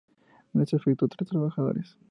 Esto 0.55 0.77
afectó 0.77 1.05
a 1.05 1.09
tres 1.09 1.29
trabajadores. 1.29 1.95